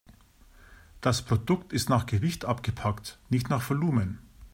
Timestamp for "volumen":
3.69-4.17